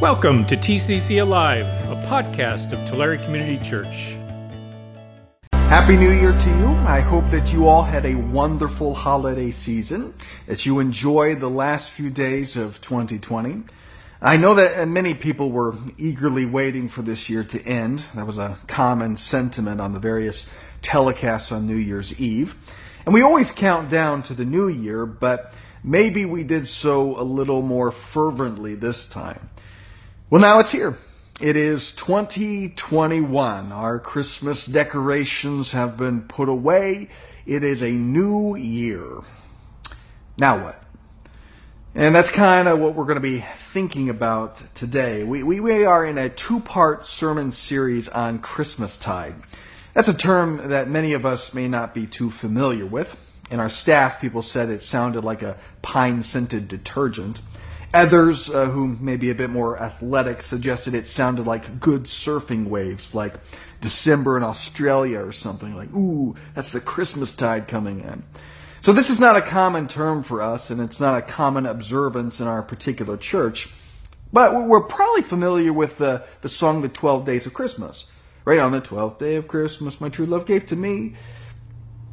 [0.00, 4.16] Welcome to TCC Alive, a podcast of Tulare Community Church.
[5.52, 6.68] Happy New Year to you.
[6.86, 10.14] I hope that you all had a wonderful holiday season,
[10.46, 13.62] that you enjoyed the last few days of 2020.
[14.22, 18.02] I know that uh, many people were eagerly waiting for this year to end.
[18.14, 20.48] That was a common sentiment on the various
[20.80, 22.54] telecasts on New Year's Eve.
[23.04, 25.52] And we always count down to the new year, but
[25.84, 29.50] maybe we did so a little more fervently this time.
[30.30, 30.96] Well, now it's here.
[31.40, 33.72] It is 2021.
[33.72, 37.08] Our Christmas decorations have been put away.
[37.46, 39.22] It is a new year.
[40.38, 40.84] Now what?
[41.96, 45.24] And that's kind of what we're going to be thinking about today.
[45.24, 49.34] We, we, we are in a two part sermon series on Christmastide.
[49.94, 53.16] That's a term that many of us may not be too familiar with.
[53.50, 57.42] In our staff, people said it sounded like a pine scented detergent.
[57.92, 62.66] Others, uh, who may be a bit more athletic, suggested it sounded like good surfing
[62.66, 63.34] waves, like
[63.80, 65.74] December in Australia or something.
[65.74, 68.22] Like, ooh, that's the Christmas tide coming in.
[68.80, 72.40] So this is not a common term for us, and it's not a common observance
[72.40, 73.68] in our particular church.
[74.32, 78.06] But we're probably familiar with the, the song, The 12 Days of Christmas.
[78.44, 81.14] Right on the 12th day of Christmas, my true love gave to me.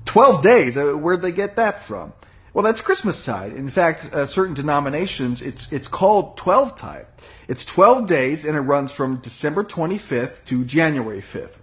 [0.06, 2.14] 12 days, uh, where'd they get that from?
[2.58, 3.56] Well, that's Christmastide.
[3.56, 7.06] In fact, uh, certain denominations, it's, it's called 12 tide.
[7.48, 11.54] It's 12 days and it runs from December 25th to January 5th.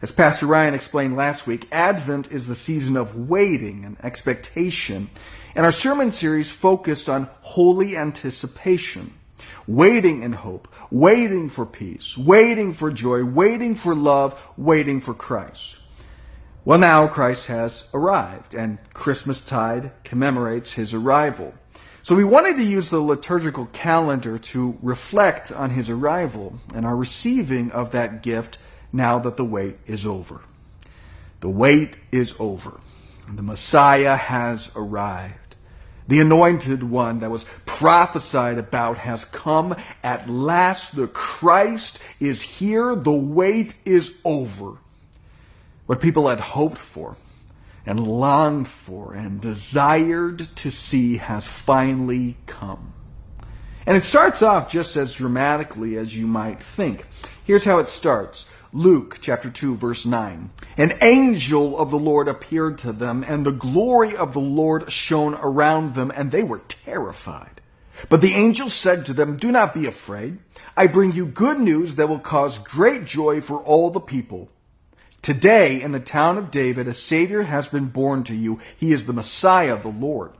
[0.00, 5.10] As Pastor Ryan explained last week, Advent is the season of waiting and expectation.
[5.56, 9.12] And our sermon series focused on holy anticipation,
[9.66, 15.78] waiting in hope, waiting for peace, waiting for joy, waiting for love, waiting for Christ.
[16.66, 21.52] Well, now Christ has arrived, and Christmastide commemorates his arrival.
[22.02, 26.96] So we wanted to use the liturgical calendar to reflect on his arrival and our
[26.96, 28.56] receiving of that gift
[28.94, 30.40] now that the wait is over.
[31.40, 32.80] The wait is over.
[33.30, 35.56] The Messiah has arrived.
[36.08, 40.96] The anointed one that was prophesied about has come at last.
[40.96, 42.94] The Christ is here.
[42.94, 44.78] The wait is over.
[45.86, 47.16] What people had hoped for
[47.84, 52.94] and longed for and desired to see has finally come.
[53.86, 57.04] And it starts off just as dramatically as you might think.
[57.44, 58.48] Here's how it starts.
[58.72, 60.50] Luke chapter 2 verse 9.
[60.78, 65.34] An angel of the Lord appeared to them and the glory of the Lord shone
[65.34, 67.60] around them and they were terrified.
[68.08, 70.38] But the angel said to them, Do not be afraid.
[70.76, 74.48] I bring you good news that will cause great joy for all the people.
[75.24, 78.60] Today, in the town of David, a Savior has been born to you.
[78.76, 80.32] He is the Messiah, the Lord.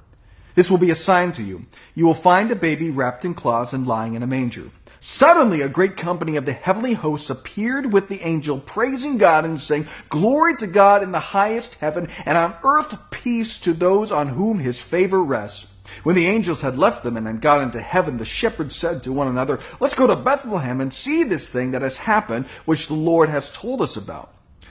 [0.56, 1.64] This will be a sign to you.
[1.94, 4.68] You will find a baby wrapped in cloths and lying in a manger.
[5.00, 9.58] Suddenly, a great company of the heavenly hosts appeared with the angel, praising God and
[9.58, 14.28] saying, Glory to God in the highest heaven, and on earth peace to those on
[14.28, 15.66] whom his favor rests.
[16.02, 19.14] When the angels had left them and had gone into heaven, the shepherds said to
[19.14, 22.92] one another, Let's go to Bethlehem and see this thing that has happened, which the
[22.92, 24.33] Lord has told us about.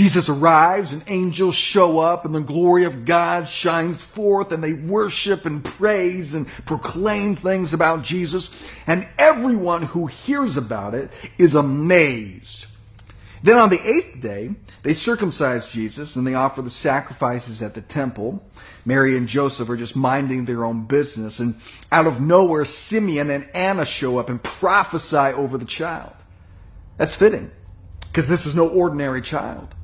[0.00, 4.72] Jesus arrives and angels show up and the glory of God shines forth and they
[4.72, 8.50] worship and praise and proclaim things about Jesus
[8.86, 12.64] and everyone who hears about it is amazed.
[13.42, 17.82] Then on the eighth day, they circumcise Jesus and they offer the sacrifices at the
[17.82, 18.42] temple.
[18.86, 21.60] Mary and Joseph are just minding their own business and
[21.92, 26.14] out of nowhere, Simeon and Anna show up and prophesy over the child.
[26.96, 27.50] That's fitting
[28.06, 29.74] because this is no ordinary child.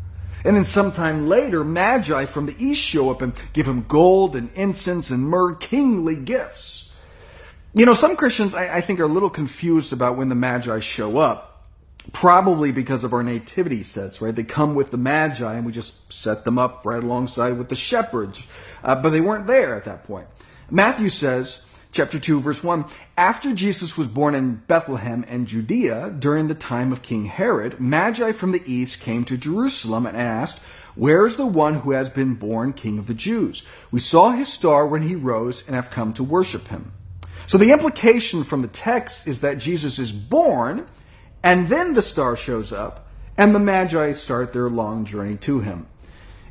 [0.46, 4.48] And then sometime later, Magi from the east show up and give him gold and
[4.54, 6.92] incense and myrrh, kingly gifts.
[7.74, 10.78] You know, some Christians, I, I think, are a little confused about when the Magi
[10.78, 11.64] show up.
[12.12, 14.32] Probably because of our nativity sets, right?
[14.32, 17.74] They come with the Magi and we just set them up right alongside with the
[17.74, 18.40] shepherds.
[18.84, 20.28] Uh, but they weren't there at that point.
[20.70, 21.65] Matthew says,
[21.96, 22.84] chapter 2, verse 1
[23.16, 28.32] After Jesus was born in Bethlehem and Judea during the time of King Herod, Magi
[28.32, 30.58] from the east came to Jerusalem and asked,
[30.94, 33.64] Where is the one who has been born King of the Jews?
[33.90, 36.92] We saw his star when he rose and have come to worship him.
[37.46, 40.86] So the implication from the text is that Jesus is born
[41.42, 43.06] And then the star shows up,
[43.38, 45.86] and the Magi start their long journey to him.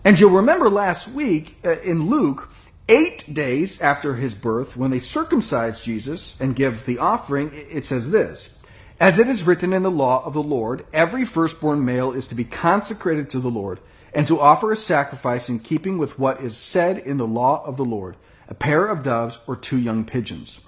[0.03, 2.49] And you'll remember last week uh, in Luke,
[2.87, 8.11] eight days after his birth, when they circumcise Jesus and give the offering, it says
[8.11, 8.53] this
[8.99, 12.35] As it is written in the law of the Lord, every firstborn male is to
[12.35, 13.79] be consecrated to the Lord,
[14.13, 17.77] and to offer a sacrifice in keeping with what is said in the law of
[17.77, 18.15] the Lord
[18.47, 20.61] a pair of doves or two young pigeons.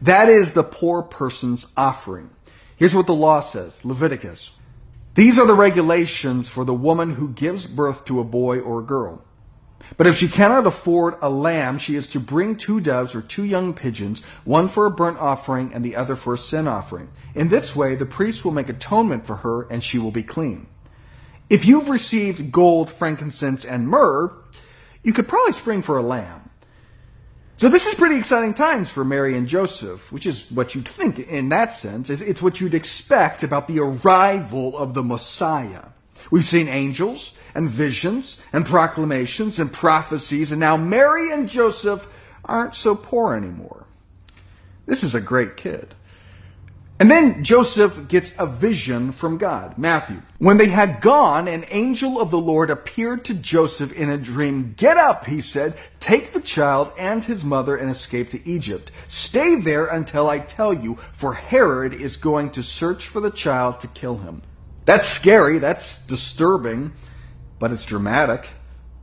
[0.00, 2.30] That is the poor person's offering.
[2.76, 4.52] Here's what the law says Leviticus.
[5.14, 8.84] These are the regulations for the woman who gives birth to a boy or a
[8.84, 9.22] girl.
[9.96, 13.44] But if she cannot afford a lamb, she is to bring two doves or two
[13.44, 17.10] young pigeons, one for a burnt offering and the other for a sin offering.
[17.34, 20.66] In this way, the priest will make atonement for her and she will be clean.
[21.48, 24.32] If you've received gold, frankincense, and myrrh,
[25.02, 26.50] you could probably spring for a lamb.
[27.56, 31.18] So this is pretty exciting times for Mary and Joseph, which is what you'd think
[31.18, 32.08] in that sense.
[32.08, 35.82] It's what you'd expect about the arrival of the Messiah.
[36.30, 42.06] We've seen angels and visions and proclamations and prophecies, and now Mary and Joseph
[42.44, 43.86] aren't so poor anymore.
[44.86, 45.94] This is a great kid.
[47.00, 49.78] And then Joseph gets a vision from God.
[49.78, 50.20] Matthew.
[50.36, 54.74] When they had gone, an angel of the Lord appeared to Joseph in a dream.
[54.76, 55.78] Get up, he said.
[55.98, 58.92] Take the child and his mother and escape to Egypt.
[59.06, 63.80] Stay there until I tell you, for Herod is going to search for the child
[63.80, 64.42] to kill him.
[64.84, 65.58] That's scary.
[65.58, 66.92] That's disturbing,
[67.60, 68.48] but it's dramatic.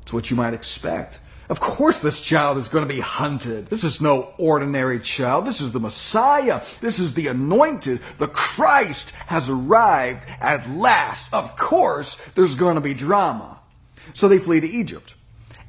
[0.01, 1.21] It's what you might expect.
[1.49, 3.67] Of course, this child is going to be hunted.
[3.67, 5.45] This is no ordinary child.
[5.45, 6.61] This is the Messiah.
[6.81, 8.01] This is the anointed.
[8.17, 11.33] The Christ has arrived at last.
[11.33, 13.59] Of course, there's going to be drama.
[14.11, 15.13] So they flee to Egypt.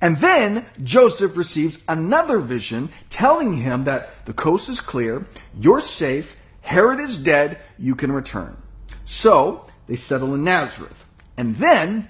[0.01, 5.27] And then Joseph receives another vision telling him that the coast is clear,
[5.59, 8.57] you're safe, Herod is dead, you can return.
[9.05, 11.05] So they settle in Nazareth.
[11.37, 12.09] And then,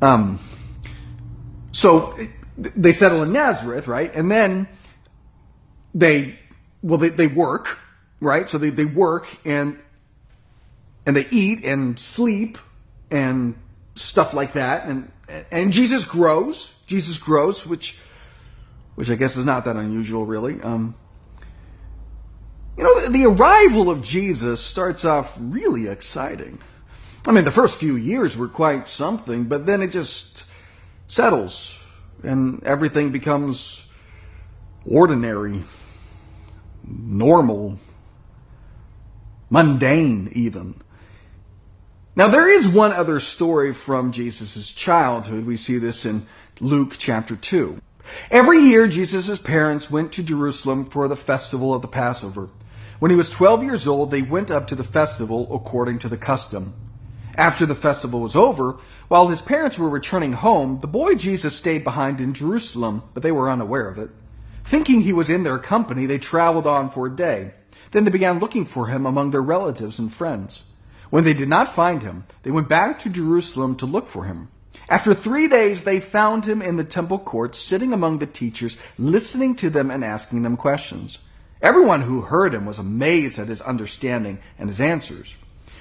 [0.00, 0.38] um,
[1.72, 2.16] so
[2.56, 4.14] they settle in Nazareth, right?
[4.14, 4.68] And then
[5.94, 6.36] they,
[6.82, 7.78] well, they, they work,
[8.20, 8.48] right?
[8.48, 9.78] So they, they work and,
[11.06, 12.58] and they eat and sleep
[13.10, 13.56] and
[13.94, 14.86] stuff like that.
[14.86, 15.10] And,
[15.50, 16.80] and Jesus grows.
[16.86, 17.98] Jesus grows, which,
[18.94, 20.60] which I guess is not that unusual, really.
[20.62, 20.94] Um,
[22.76, 26.58] you know, the arrival of Jesus starts off really exciting.
[27.26, 30.44] I mean, the first few years were quite something, but then it just
[31.06, 31.80] settles
[32.22, 33.86] and everything becomes
[34.86, 35.62] ordinary,
[36.86, 37.78] normal,
[39.48, 40.80] mundane, even.
[42.16, 45.46] Now, there is one other story from Jesus' childhood.
[45.46, 46.26] We see this in
[46.60, 47.80] Luke chapter 2.
[48.30, 52.50] Every year, Jesus' parents went to Jerusalem for the festival of the Passover.
[52.98, 56.16] When he was 12 years old, they went up to the festival according to the
[56.16, 56.74] custom.
[57.36, 58.76] After the festival was over,
[59.08, 63.32] while his parents were returning home, the boy Jesus stayed behind in Jerusalem, but they
[63.32, 64.10] were unaware of it.
[64.64, 67.52] Thinking he was in their company, they traveled on for a day.
[67.90, 70.64] Then they began looking for him among their relatives and friends.
[71.10, 74.48] When they did not find him, they went back to Jerusalem to look for him.
[74.88, 79.54] After three days, they found him in the temple courts, sitting among the teachers, listening
[79.56, 81.18] to them and asking them questions.
[81.62, 85.36] Everyone who heard him was amazed at his understanding and his answers.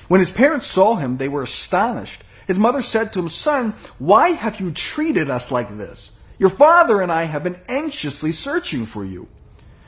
[0.08, 2.24] When his parents saw him, they were astonished.
[2.48, 6.12] His mother said to him, Son, why have you treated us like this?
[6.38, 9.28] Your father and I have been anxiously searching for you.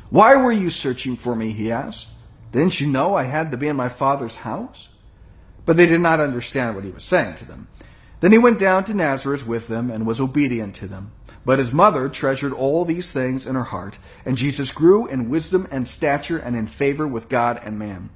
[0.10, 1.52] Why were you searching for me?
[1.52, 2.12] He asked.
[2.52, 4.90] Didn't you know I had to be in my father's house?
[5.66, 7.68] But they did not understand what he was saying to them.
[8.22, 11.12] Then he went down to Nazareth with them and was obedient to them.
[11.44, 15.68] But his mother treasured all these things in her heart, and Jesus grew in wisdom
[15.70, 18.10] and stature and in favor with God and man.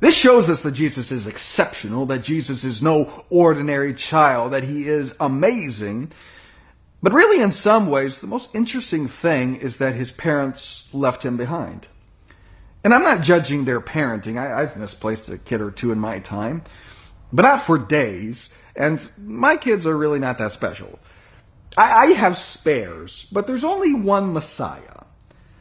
[0.00, 4.86] This shows us that Jesus is exceptional, that Jesus is no ordinary child, that he
[4.88, 6.12] is amazing.
[7.02, 11.36] But really, in some ways, the most interesting thing is that his parents left him
[11.36, 11.88] behind.
[12.82, 14.38] And I'm not judging their parenting.
[14.38, 16.62] I, have misplaced a kid or two in my time,
[17.32, 18.50] but not for days.
[18.76, 20.98] And my kids are really not that special.
[21.78, 25.04] I, I have spares, but there's only one Messiah.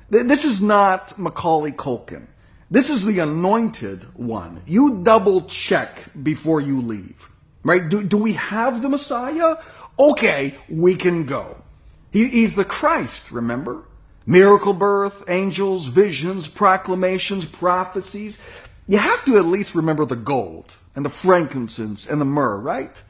[0.09, 2.27] This is not Macaulay Culkin.
[2.73, 4.63] This is the anointed one.
[4.65, 7.29] You double check before you leave.
[7.61, 7.87] Right?
[7.87, 9.57] Do, do we have the Messiah?
[9.99, 11.61] Okay, we can go.
[12.09, 13.83] He, he's the Christ, remember?
[14.25, 18.39] Miracle birth, angels, visions, proclamations, prophecies.
[18.87, 23.03] You have to at least remember the gold and the frankincense and the myrrh, right?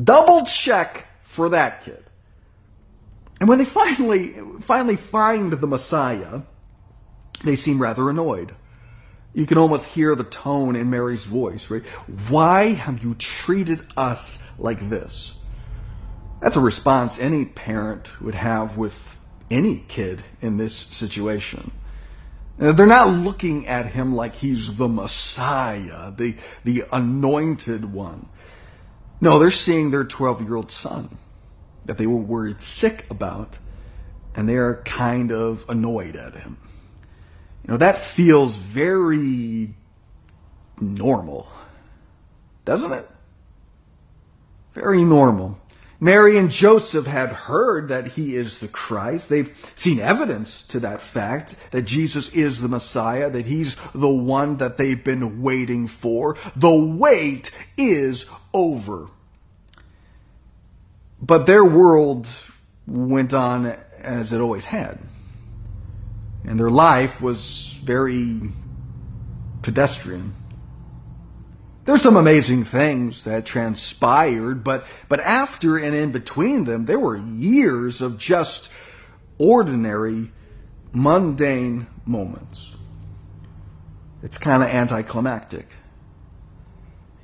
[0.00, 2.04] Double check for that kid.
[3.40, 6.42] And when they finally finally find the Messiah,
[7.42, 8.54] they seem rather annoyed.
[9.34, 11.84] You can almost hear the tone in Mary's voice, right?
[12.28, 15.34] Why have you treated us like this?
[16.40, 19.16] That's a response any parent would have with
[19.50, 21.70] any kid in this situation.
[22.60, 28.28] Uh, they're not looking at him like he's the Messiah, the, the anointed one.
[29.20, 31.16] No, they're seeing their 12 year old son
[31.84, 33.56] that they were worried sick about,
[34.34, 36.58] and they're kind of annoyed at him.
[37.64, 39.74] You know, that feels very
[40.80, 41.46] normal,
[42.64, 43.08] doesn't it?
[44.74, 45.58] Very normal.
[46.00, 49.28] Mary and Joseph had heard that he is the Christ.
[49.28, 54.56] They've seen evidence to that fact that Jesus is the Messiah, that he's the one
[54.56, 56.36] that they've been waiting for.
[56.56, 59.06] The wait is over.
[61.20, 62.26] But their world
[62.88, 63.66] went on
[64.00, 64.98] as it always had.
[66.44, 68.52] And their life was very
[69.62, 70.34] pedestrian.
[71.84, 77.16] There's some amazing things that transpired, but, but after and in between them, there were
[77.16, 78.70] years of just
[79.38, 80.30] ordinary,
[80.92, 82.70] mundane moments.
[84.22, 85.66] It's kind of anticlimactic.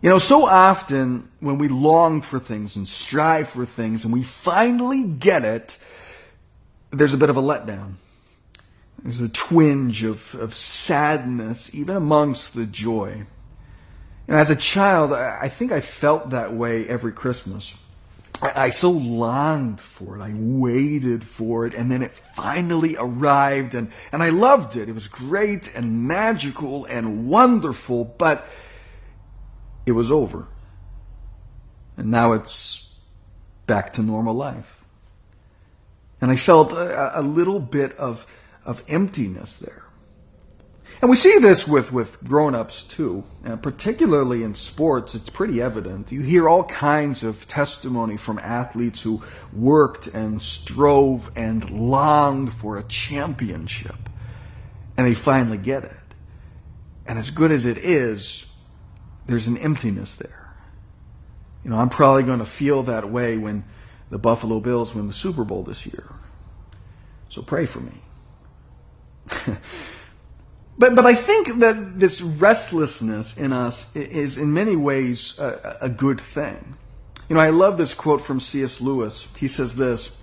[0.00, 4.22] You know, so often when we long for things and strive for things and we
[4.22, 5.78] finally get it,
[6.90, 7.94] there's a bit of a letdown.
[9.02, 13.26] There's a twinge of, of sadness, even amongst the joy.
[14.26, 17.75] And as a child, I think I felt that way every Christmas.
[18.40, 20.23] I, so longed for it.
[20.23, 24.88] I waited for it, and then it finally arrived, and, and I loved it.
[24.88, 28.47] It was great and magical and wonderful, but
[29.87, 30.47] it was over.
[31.97, 32.95] And now it's
[33.67, 34.85] back to normal life.
[36.21, 38.25] And I felt a, a little bit of,
[38.68, 39.82] of emptiness there.
[41.00, 46.12] And we see this with, with grown-ups too, and particularly in sports, it's pretty evident.
[46.12, 49.22] You hear all kinds of testimony from athletes who
[49.52, 53.96] worked and strove and longed for a championship,
[54.98, 55.96] and they finally get it.
[57.06, 58.44] And as good as it is,
[59.26, 60.54] there's an emptiness there.
[61.64, 63.64] You know, I'm probably going to feel that way when
[64.10, 66.12] the Buffalo Bills win the Super Bowl this year.
[67.30, 68.02] So pray for me.
[70.78, 75.88] But, but I think that this restlessness in us is in many ways a, a
[75.88, 76.76] good thing.
[77.28, 78.80] You know, I love this quote from C.S.
[78.80, 79.26] Lewis.
[79.37, 80.16] He says this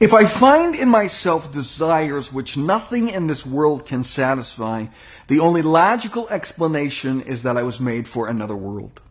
[0.00, 4.86] If I find in myself desires which nothing in this world can satisfy,
[5.28, 9.02] the only logical explanation is that I was made for another world.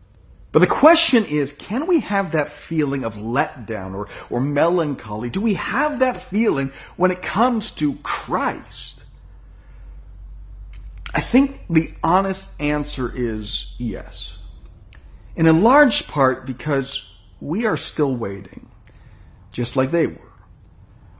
[0.52, 5.30] But the question is, can we have that feeling of letdown or, or melancholy?
[5.30, 8.99] Do we have that feeling when it comes to Christ?
[11.14, 14.38] I think the honest answer is yes.
[15.36, 18.68] And in large part because we are still waiting,
[19.52, 20.30] just like they were.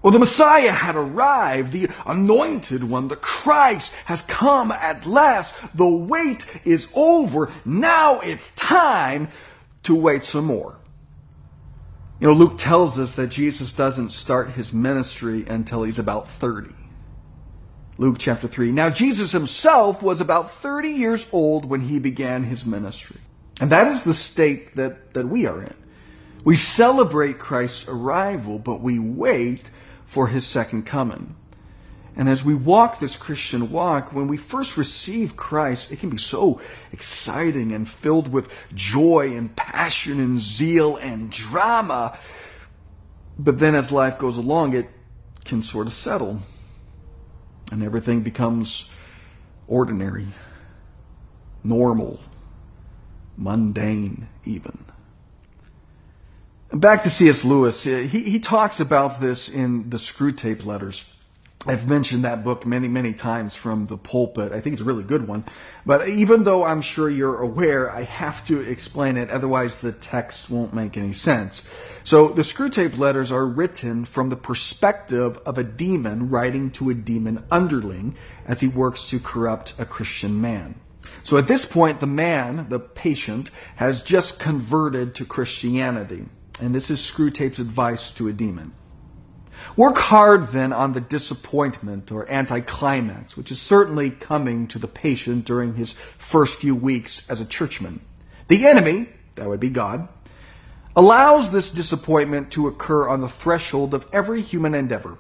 [0.03, 5.55] Well, the Messiah had arrived, the anointed one, the Christ has come at last.
[5.75, 7.53] The wait is over.
[7.65, 9.29] Now it's time
[9.83, 10.79] to wait some more.
[12.19, 16.75] You know, Luke tells us that Jesus doesn't start his ministry until he's about 30.
[18.01, 18.73] Luke chapter 3.
[18.73, 23.19] Now, Jesus himself was about 30 years old when he began his ministry.
[23.61, 25.75] And that is the state that, that we are in.
[26.43, 29.71] We celebrate Christ's arrival, but we wait
[30.07, 31.37] for his second coming.
[32.17, 36.17] And as we walk this Christian walk, when we first receive Christ, it can be
[36.17, 36.59] so
[36.93, 42.19] exciting and filled with joy and passion and zeal and drama.
[43.39, 44.89] But then as life goes along, it
[45.45, 46.41] can sort of settle
[47.71, 48.91] and everything becomes
[49.67, 50.29] ordinary,
[51.63, 52.21] normal,
[53.37, 54.85] mundane, even.
[56.73, 57.45] Back to C.S.
[57.45, 61.05] Lewis, he, he talks about this in the Screwtape Letters.
[61.67, 64.51] I've mentioned that book many, many times from the pulpit.
[64.53, 65.45] I think it's a really good one.
[65.85, 70.49] But even though I'm sure you're aware, I have to explain it, otherwise the text
[70.49, 71.69] won't make any sense.
[72.03, 76.95] So the Screwtape letters are written from the perspective of a demon writing to a
[76.95, 80.77] demon underling as he works to corrupt a Christian man.
[81.25, 86.25] So at this point, the man, the patient, has just converted to Christianity.
[86.59, 88.73] And this is Screwtape's advice to a demon.
[89.77, 95.45] Work hard then on the disappointment or anticlimax, which is certainly coming to the patient
[95.45, 98.01] during his first few weeks as a churchman.
[98.49, 100.09] The enemy, that would be God,
[100.97, 105.19] allows this disappointment to occur on the threshold of every human endeavor.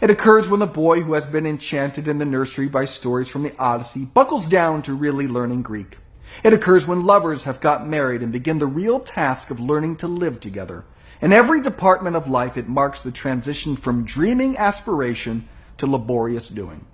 [0.00, 3.42] It occurs when the boy who has been enchanted in the nursery by stories from
[3.42, 5.98] the Odyssey buckles down to really learning Greek.
[6.42, 10.08] It occurs when lovers have got married and begin the real task of learning to
[10.08, 10.84] live together.
[11.20, 16.84] In every department of life, it marks the transition from dreaming aspiration to laborious doing.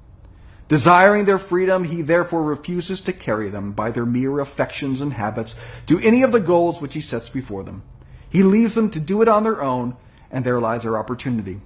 [0.68, 5.56] Desiring their freedom, he therefore refuses to carry them by their mere affections and habits
[5.86, 7.82] to any of the goals which he sets before them.
[8.30, 9.96] He leaves them to do it on their own,
[10.30, 11.60] and there lies their opportunity.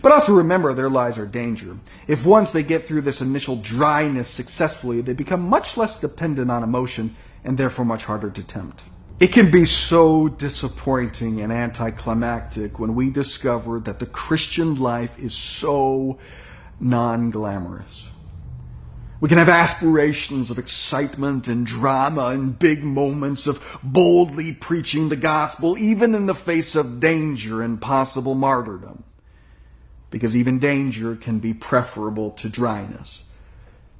[0.00, 1.78] But also remember, there lies our danger.
[2.06, 6.62] If once they get through this initial dryness successfully, they become much less dependent on
[6.62, 8.84] emotion and therefore much harder to tempt.
[9.20, 15.34] It can be so disappointing and anticlimactic when we discover that the Christian life is
[15.34, 16.18] so
[16.78, 18.06] non glamorous.
[19.20, 25.16] We can have aspirations of excitement and drama and big moments of boldly preaching the
[25.16, 29.02] gospel, even in the face of danger and possible martyrdom
[30.10, 33.22] because even danger can be preferable to dryness.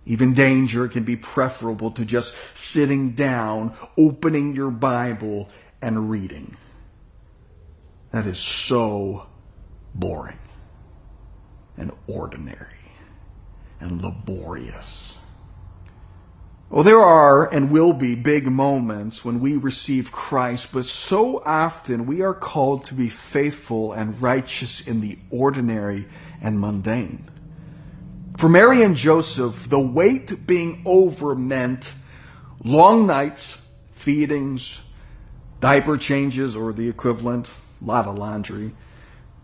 [0.09, 5.51] Even danger can be preferable to just sitting down, opening your Bible,
[5.83, 6.57] and reading.
[8.11, 9.27] That is so
[9.95, 10.39] boring
[11.77, 12.79] and ordinary
[13.81, 15.15] and laborious.
[16.71, 22.07] Well, there are and will be big moments when we receive Christ, but so often
[22.07, 26.09] we are called to be faithful and righteous in the ordinary
[26.41, 27.29] and mundane.
[28.39, 31.93] For Mary and Joseph, the wait being over meant
[32.63, 34.81] long nights, feedings,
[35.59, 37.51] diaper changes or the equivalent,
[37.83, 38.77] a lot of laundry,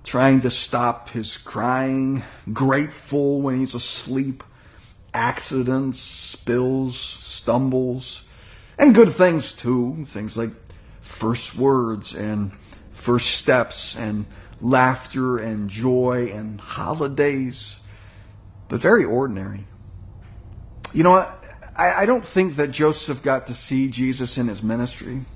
[0.05, 2.23] trying to stop his crying,
[2.53, 4.45] grateful when he's asleep
[5.13, 8.25] accidents, spills, stumbles,
[8.79, 10.05] and good things too.
[10.07, 10.53] Things like
[11.01, 12.53] first words and
[12.93, 14.25] first steps and
[14.61, 17.81] laughter and joy and holidays,
[18.75, 19.65] but very ordinary.
[20.93, 21.45] You know what?
[21.77, 25.27] I, I don't think that Joseph got to see Jesus in his ministry.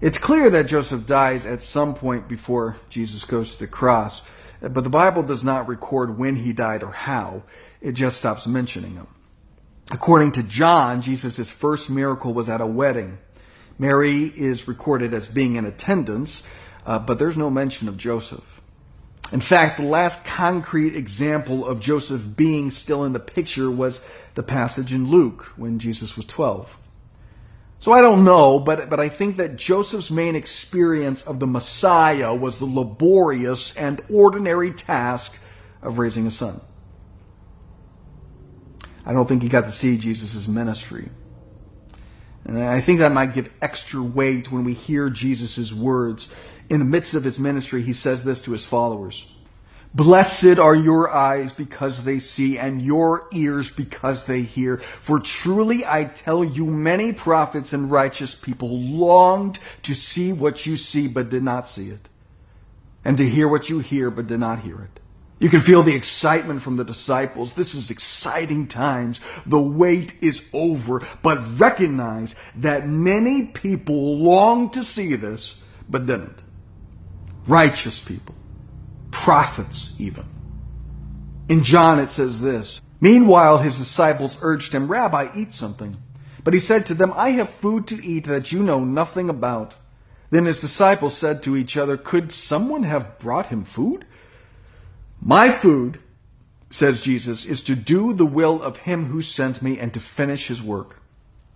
[0.00, 4.22] It's clear that Joseph dies at some point before Jesus goes to the cross.
[4.60, 7.42] But the Bible does not record when he died or how.
[7.80, 9.08] It just stops mentioning him.
[9.90, 13.18] According to John, Jesus' first miracle was at a wedding.
[13.80, 16.44] Mary is recorded as being in attendance,
[16.86, 18.53] uh, but there's no mention of Joseph.
[19.32, 24.42] In fact, the last concrete example of Joseph being still in the picture was the
[24.42, 26.76] passage in Luke when Jesus was 12.
[27.78, 32.34] So I don't know, but, but I think that Joseph's main experience of the Messiah
[32.34, 35.38] was the laborious and ordinary task
[35.82, 36.60] of raising a son.
[39.04, 41.10] I don't think he got to see Jesus' ministry.
[42.46, 46.32] And I think that might give extra weight when we hear Jesus' words.
[46.70, 49.26] In the midst of his ministry, he says this to his followers
[49.94, 54.78] Blessed are your eyes because they see, and your ears because they hear.
[54.78, 60.74] For truly I tell you, many prophets and righteous people longed to see what you
[60.74, 62.08] see, but did not see it,
[63.04, 65.00] and to hear what you hear, but did not hear it.
[65.38, 67.52] You can feel the excitement from the disciples.
[67.52, 69.20] This is exciting times.
[69.46, 76.42] The wait is over, but recognize that many people long to see this, but didn't.
[77.46, 78.34] Righteous people
[79.14, 80.26] prophets even.
[81.48, 85.96] In John it says this Meanwhile, his disciples urged him, Rabbi, eat something.
[86.42, 89.76] But he said to them, I have food to eat that you know nothing about.
[90.30, 94.04] Then his disciples said to each other, Could someone have brought him food?
[95.20, 96.00] My food,
[96.68, 100.48] says Jesus, is to do the will of him who sent me and to finish
[100.48, 101.00] his work.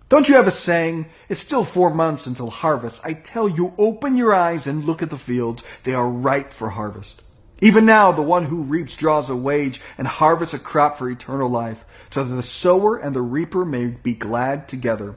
[0.09, 2.99] Don't you have a saying, it's still four months until harvest?
[3.05, 5.63] I tell you, open your eyes and look at the fields.
[5.83, 7.21] They are ripe for harvest.
[7.61, 11.47] Even now, the one who reaps draws a wage and harvests a crop for eternal
[11.47, 15.15] life, so that the sower and the reaper may be glad together.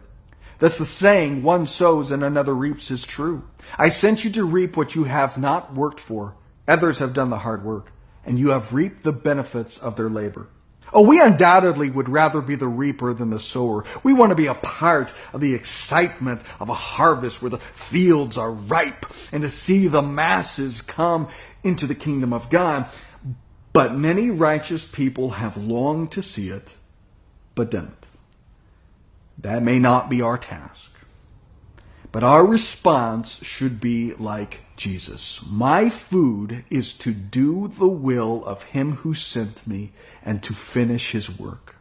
[0.59, 3.45] Thus the saying, one sows and another reaps, is true.
[3.79, 6.35] I sent you to reap what you have not worked for.
[6.69, 7.93] Others have done the hard work,
[8.27, 10.49] and you have reaped the benefits of their labor.
[10.95, 13.85] Oh, we undoubtedly would rather be the reaper than the sower.
[14.03, 18.37] We want to be a part of the excitement of a harvest where the fields
[18.37, 21.29] are ripe and to see the masses come
[21.63, 22.87] into the kingdom of God.
[23.73, 26.75] But many righteous people have longed to see it,
[27.55, 28.07] but didn't.
[29.39, 30.92] That may not be our task.
[32.13, 35.41] But our response should be like Jesus.
[35.49, 41.13] My food is to do the will of him who sent me and to finish
[41.13, 41.77] his work.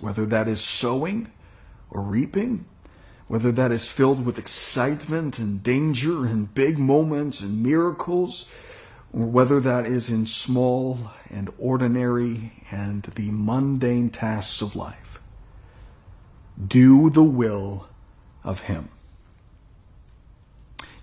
[0.00, 1.32] Whether that is sowing
[1.90, 2.64] or reaping,
[3.26, 8.48] whether that is filled with excitement and danger and big moments and miracles,
[9.12, 15.20] or whether that is in small and ordinary and the mundane tasks of life.
[16.64, 17.88] Do the will
[18.44, 18.88] of Him.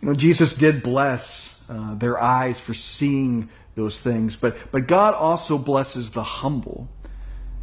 [0.02, 5.14] You know, Jesus did bless uh, their eyes for seeing those things, but, but God
[5.14, 6.88] also blesses the humble.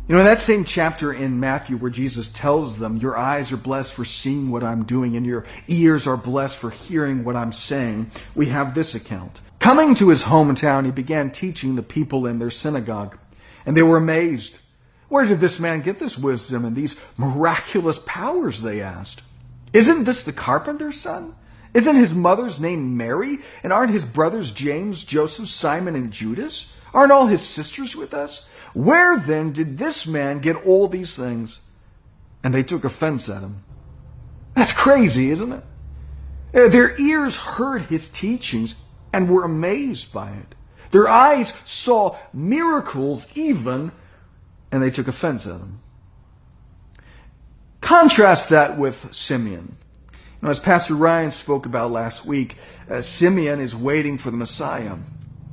[0.09, 3.57] You know, in that same chapter in Matthew where Jesus tells them, Your eyes are
[3.57, 7.53] blessed for seeing what I'm doing, and your ears are blessed for hearing what I'm
[7.53, 9.41] saying, we have this account.
[9.59, 13.19] Coming to his hometown, he began teaching the people in their synagogue,
[13.65, 14.59] and they were amazed.
[15.09, 18.63] Where did this man get this wisdom and these miraculous powers?
[18.63, 19.23] They asked.
[19.73, 21.35] Isn't this the carpenter's son?
[21.77, 23.41] Isn't his mother's name Mary?
[23.63, 26.73] And aren't his brothers James, Joseph, Simon, and Judas?
[26.95, 28.47] Aren't all his sisters with us?
[28.73, 31.61] Where then did this man get all these things?
[32.43, 33.63] And they took offense at him.
[34.55, 35.65] That's crazy, isn't it?
[36.55, 38.77] Uh, their ears heard his teachings
[39.13, 40.55] and were amazed by it.
[40.93, 43.93] Their eyes saw miracles even,
[44.73, 45.81] and they took offense at them.
[47.83, 49.77] Contrast that with Simeon.
[50.47, 52.57] Know, as Pastor Ryan spoke about last week,
[52.89, 54.95] uh, Simeon is waiting for the Messiah.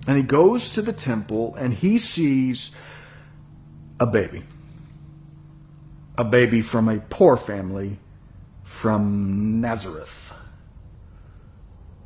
[0.05, 2.75] And he goes to the temple and he sees
[3.99, 4.43] a baby.
[6.15, 7.97] A baby from a poor family
[8.65, 10.31] from Nazareth.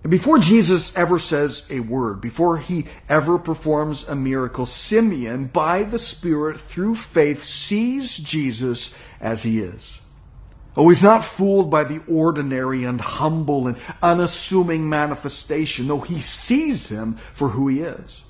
[0.03, 5.83] And before Jesus ever says a word, before he ever performs a miracle, Simeon, by
[5.83, 9.99] the Spirit, through faith, sees Jesus as he is.
[10.77, 15.87] Oh, he's not fooled by the ordinary and humble and unassuming manifestation.
[15.87, 18.21] No, he sees him for who he is.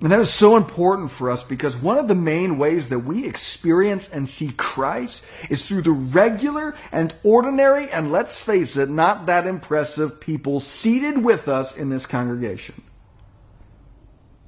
[0.00, 3.26] And that is so important for us because one of the main ways that we
[3.26, 9.26] experience and see Christ is through the regular and ordinary, and let's face it, not
[9.26, 12.82] that impressive people seated with us in this congregation.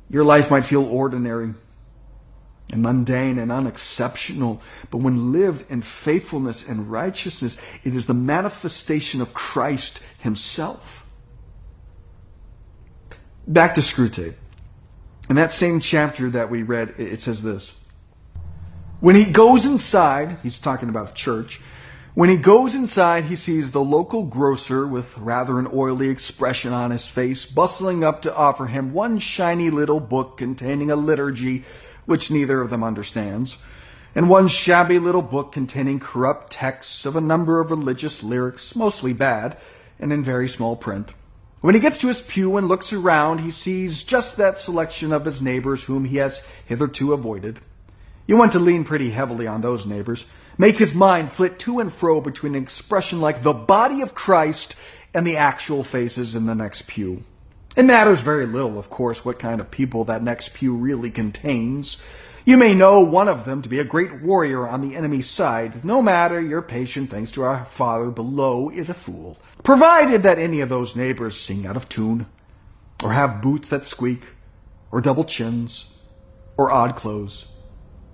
[0.09, 1.53] Your life might feel ordinary
[2.73, 9.21] and mundane and unexceptional, but when lived in faithfulness and righteousness, it is the manifestation
[9.21, 11.07] of Christ Himself.
[13.47, 14.35] Back to Screwtape.
[15.31, 17.75] In that same chapter that we read, it says this.
[19.01, 21.61] When he goes inside, he's talking about church.
[22.15, 26.91] When he goes inside, he sees the local grocer with rather an oily expression on
[26.91, 31.65] his face, bustling up to offer him one shiny little book containing a liturgy
[32.09, 33.59] which neither of them understands,
[34.15, 39.13] and one shabby little book containing corrupt texts of a number of religious lyrics, mostly
[39.13, 39.55] bad,
[40.01, 41.13] and in very small print.
[41.61, 45.27] When he gets to his pew and looks around, he sees just that selection of
[45.27, 47.59] his neighbors whom he has hitherto avoided.
[48.27, 50.25] You want to lean pretty heavily on those neighbors,
[50.57, 54.77] make his mind flit to and fro between an expression like the body of Christ
[55.13, 57.23] and the actual faces in the next pew.
[57.79, 61.97] It matters very little, of course, what kind of people that next pew really contains.
[62.45, 65.85] You may know one of them to be a great warrior on the enemy's side,
[65.85, 70.61] no matter your patient thanks to our Father below is a fool, provided that any
[70.61, 72.27] of those neighbors sing out of tune,
[73.01, 74.25] or have boots that squeak,
[74.91, 75.89] or double chins,
[76.57, 77.47] or odd clothes.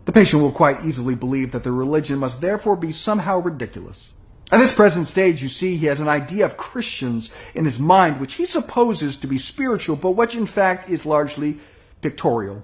[0.05, 4.11] The patient will quite easily believe that their religion must therefore be somehow ridiculous.
[4.53, 8.21] At this present stage, you see, he has an idea of Christians in his mind
[8.21, 11.59] which he supposes to be spiritual, but which in fact is largely
[12.03, 12.63] pictorial.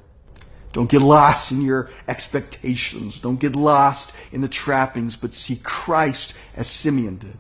[0.73, 3.19] Don't get lost in your expectations.
[3.19, 7.39] Don't get lost in the trappings, but see Christ as Simeon did.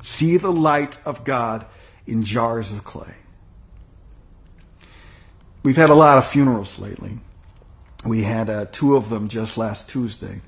[0.00, 1.66] See the light of God
[2.06, 3.14] in jars of clay.
[5.64, 7.18] We've had a lot of funerals lately.
[8.04, 10.40] We had uh, two of them just last Tuesday.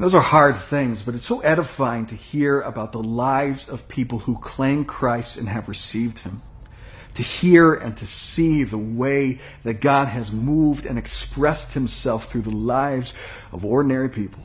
[0.00, 3.86] And those are hard things, but it's so edifying to hear about the lives of
[3.86, 6.40] people who claim Christ and have received Him
[7.16, 12.40] to hear and to see the way that God has moved and expressed himself through
[12.40, 13.12] the lives
[13.52, 14.42] of ordinary people.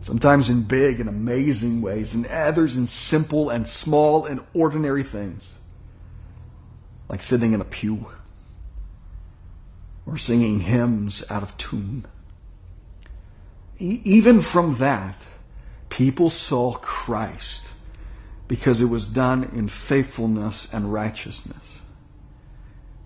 [0.00, 5.46] Sometimes in big and amazing ways, and others in simple and small and ordinary things,
[7.10, 8.06] like sitting in a pew
[10.06, 12.06] or singing hymns out of tune.
[13.78, 15.16] Even from that,
[15.88, 17.66] people saw Christ
[18.48, 21.76] because it was done in faithfulness and righteousness.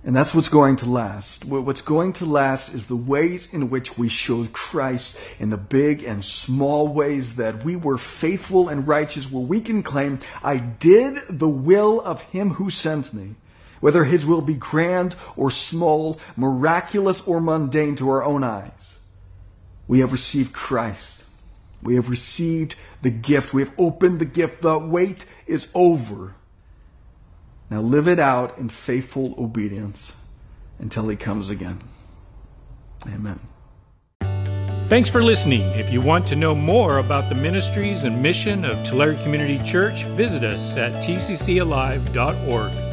[0.02, 1.44] And that's what's going to last.
[1.44, 6.04] What's going to last is the ways in which we showed Christ in the big
[6.04, 11.20] and small ways that we were faithful and righteous, where we can claim, I did
[11.28, 13.34] the will of Him who sent me.
[13.80, 18.96] Whether His will be grand or small, miraculous or mundane to our own eyes,
[19.90, 21.24] we have received Christ.
[21.82, 23.52] We have received the gift.
[23.52, 24.62] We have opened the gift.
[24.62, 26.36] The wait is over.
[27.70, 30.12] Now live it out in faithful obedience
[30.78, 31.80] until he comes again.
[33.08, 33.40] Amen.
[34.86, 35.62] Thanks for listening.
[35.62, 40.04] If you want to know more about the ministries and mission of Tulare Community Church,
[40.04, 42.89] visit us at tccalive.org.